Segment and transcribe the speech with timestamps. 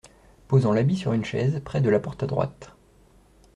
[0.47, 2.75] Posant l’habit sur une chaise, près de la porte à droite.